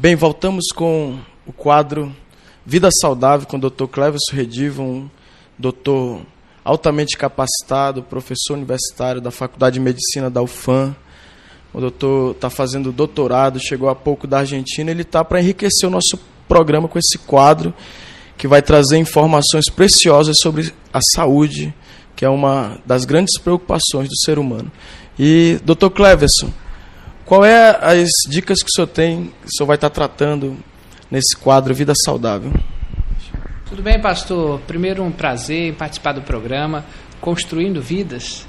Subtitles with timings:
[0.00, 2.14] Bem, voltamos com o quadro
[2.64, 3.86] Vida Saudável com o Dr.
[3.86, 5.10] Cleverson Redivo, um
[5.58, 6.20] doutor
[6.64, 10.94] altamente capacitado, professor universitário da Faculdade de Medicina da UFAM.
[11.74, 14.88] O doutor está fazendo doutorado, chegou há pouco da Argentina.
[14.88, 17.74] Ele está para enriquecer o nosso programa com esse quadro
[18.36, 21.74] que vai trazer informações preciosas sobre a saúde,
[22.14, 24.70] que é uma das grandes preocupações do ser humano.
[25.18, 26.52] E, doutor Cleverson,
[27.28, 30.56] qual é as dicas que o senhor tem, que o senhor vai estar tratando
[31.10, 32.50] nesse quadro Vida Saudável?
[33.68, 34.58] Tudo bem, pastor?
[34.60, 36.86] Primeiro, um prazer em participar do programa
[37.20, 38.46] Construindo Vidas.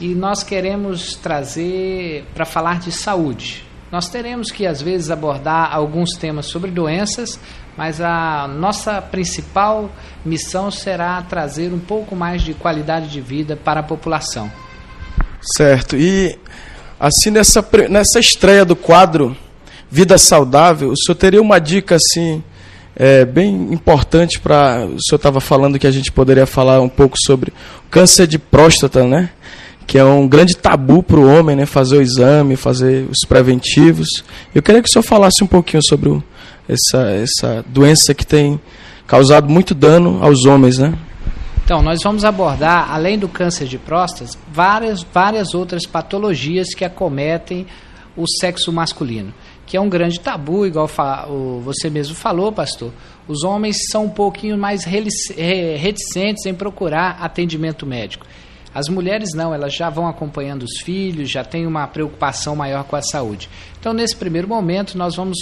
[0.00, 3.66] E nós queremos trazer para falar de saúde.
[3.90, 7.38] Nós teremos que, às vezes, abordar alguns temas sobre doenças,
[7.76, 9.90] mas a nossa principal
[10.24, 14.50] missão será trazer um pouco mais de qualidade de vida para a população.
[15.54, 15.96] Certo.
[15.98, 16.38] E
[17.02, 19.36] assim nessa nessa estreia do quadro
[19.90, 22.42] Vida Saudável, o senhor teria uma dica assim
[22.94, 27.16] é, bem importante para o senhor estava falando que a gente poderia falar um pouco
[27.18, 27.52] sobre
[27.90, 29.30] câncer de próstata, né?
[29.84, 31.66] Que é um grande tabu para o homem, né?
[31.66, 34.22] Fazer o exame, fazer os preventivos.
[34.54, 36.22] Eu queria que o senhor falasse um pouquinho sobre o,
[36.68, 38.60] essa essa doença que tem
[39.06, 40.94] causado muito dano aos homens, né?
[41.64, 47.66] Então, nós vamos abordar, além do câncer de próstata, várias, várias outras patologias que acometem
[48.16, 49.32] o sexo masculino,
[49.64, 50.90] que é um grande tabu, igual
[51.64, 52.92] você mesmo falou, pastor.
[53.28, 58.26] Os homens são um pouquinho mais reticentes em procurar atendimento médico.
[58.74, 62.96] As mulheres não, elas já vão acompanhando os filhos, já têm uma preocupação maior com
[62.96, 63.48] a saúde.
[63.78, 65.38] Então, nesse primeiro momento, nós vamos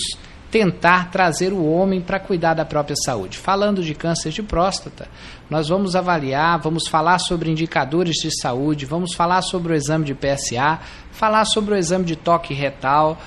[0.50, 3.38] tentar trazer o homem para cuidar da própria saúde.
[3.38, 5.08] Falando de câncer de próstata,
[5.48, 10.14] nós vamos avaliar, vamos falar sobre indicadores de saúde, vamos falar sobre o exame de
[10.14, 10.80] PSA,
[11.12, 13.18] falar sobre o exame de toque retal,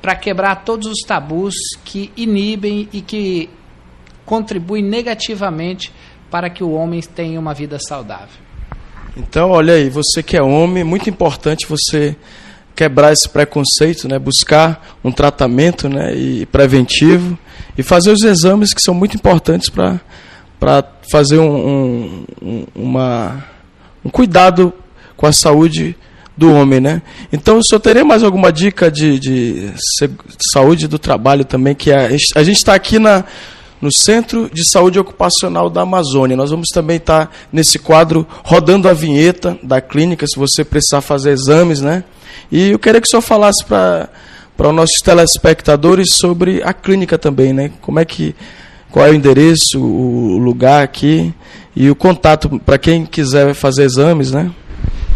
[0.00, 1.54] para quebrar todos os tabus
[1.84, 3.50] que inibem e que
[4.24, 5.92] contribuem negativamente
[6.30, 8.42] para que o homem tenha uma vida saudável.
[9.16, 12.16] Então, olha aí, você que é homem, muito importante você
[12.74, 17.38] quebrar esse preconceito, né, buscar um tratamento né, e preventivo
[17.76, 20.00] e fazer os exames que são muito importantes para
[21.10, 23.44] fazer um, um, uma,
[24.04, 24.72] um cuidado
[25.16, 25.96] com a saúde
[26.36, 26.80] do homem.
[26.80, 27.02] Né?
[27.32, 31.74] Então, o senhor teria mais alguma dica de, de, de saúde do trabalho também?
[31.74, 33.24] que é, A gente está aqui na,
[33.80, 36.36] no Centro de Saúde Ocupacional da Amazônia.
[36.36, 41.00] Nós vamos também estar tá nesse quadro rodando a vinheta da clínica, se você precisar
[41.00, 42.04] fazer exames, né?
[42.50, 44.08] E eu queria que o senhor falasse para
[44.56, 47.72] para os nossos telespectadores sobre a clínica também, né?
[47.80, 48.34] Como é que
[48.90, 51.34] qual é o endereço, o lugar aqui
[51.74, 54.52] e o contato para quem quiser fazer exames, né?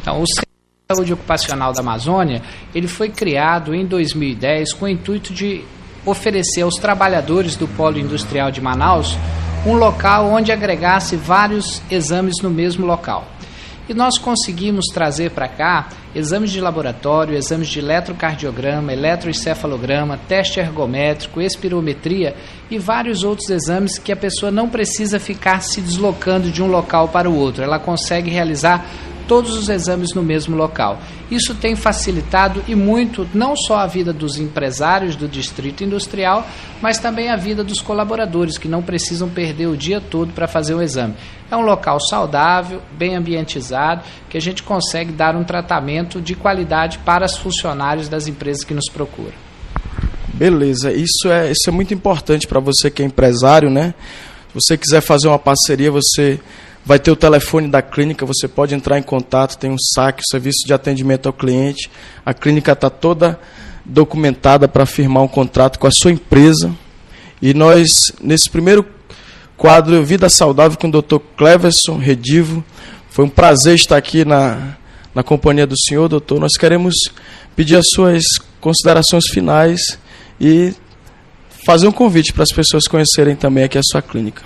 [0.01, 0.49] Então, o Centro
[0.89, 2.43] de Saúde Ocupacional da Amazônia,
[2.75, 5.63] ele foi criado em 2010 com o intuito de
[6.05, 9.17] oferecer aos trabalhadores do polo industrial de Manaus
[9.67, 13.27] um local onde agregasse vários exames no mesmo local.
[13.89, 21.41] E nós conseguimos trazer para cá exames de laboratório, exames de eletrocardiograma, eletroencefalograma, teste ergométrico,
[21.41, 22.35] espirometria
[22.71, 27.09] e vários outros exames que a pessoa não precisa ficar se deslocando de um local
[27.09, 27.65] para o outro.
[27.65, 28.87] Ela consegue realizar
[29.29, 30.99] todos os exames no mesmo local.
[31.31, 36.49] Isso tem facilitado e muito não só a vida dos empresários do distrito industrial,
[36.81, 40.75] mas também a vida dos colaboradores que não precisam perder o dia todo para fazer
[40.75, 41.15] o exame.
[41.51, 46.99] É um local saudável, bem ambientizado, que a gente consegue dar um tratamento de qualidade
[46.99, 49.35] para os funcionários das empresas que nos procuram.
[50.33, 53.95] Beleza, isso é, isso é muito importante para você que é empresário, né?
[54.49, 56.41] Se você quiser fazer uma parceria, você
[56.89, 60.67] Vai ter o telefone da clínica, você pode entrar em contato, tem um saque, serviço
[60.67, 61.91] de atendimento ao cliente.
[62.25, 63.39] A clínica está toda
[63.85, 66.75] documentada para firmar um contrato com a sua empresa.
[67.43, 68.87] E nós, nesse primeiro
[69.55, 71.19] quadro Vida Saudável com o Dr.
[71.37, 72.65] Cleverson Redivo,
[73.11, 74.75] foi um prazer estar aqui na,
[75.15, 76.41] na companhia do senhor, doutor.
[76.41, 76.95] Nós queremos
[77.55, 78.25] pedir as suas
[78.63, 79.99] considerações finais
[80.41, 80.73] e
[81.67, 84.43] fazer um convite para as pessoas conhecerem também aqui a sua clínica.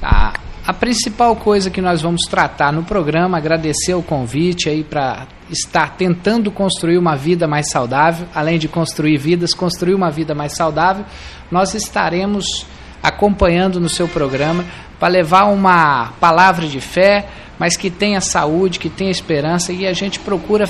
[0.00, 0.43] Tá.
[0.66, 5.94] A principal coisa que nós vamos tratar no programa, agradecer o convite aí para estar
[5.94, 11.04] tentando construir uma vida mais saudável, além de construir vidas, construir uma vida mais saudável,
[11.50, 12.64] nós estaremos
[13.02, 14.64] acompanhando no seu programa
[14.98, 17.28] para levar uma palavra de fé,
[17.58, 20.64] mas que tenha saúde, que tenha esperança e a gente procura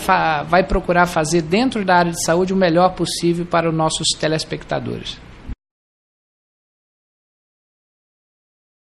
[0.49, 5.24] vai procurar fazer dentro da área de saúde o melhor possível para os nossos telespectadores.